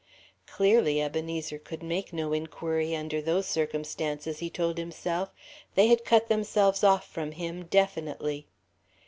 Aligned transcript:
Clearly, 0.47 0.99
Ebenezer 0.99 1.59
could 1.59 1.83
make 1.83 2.11
no 2.11 2.33
inquiry 2.33 2.95
under 2.95 3.21
those 3.21 3.45
circumstances, 3.45 4.39
he 4.39 4.49
told 4.49 4.79
himself. 4.79 5.29
They 5.75 5.89
had 5.89 6.05
cut 6.05 6.27
themselves 6.27 6.83
off 6.83 7.05
from 7.07 7.33
him, 7.33 7.65
definitely. 7.67 8.47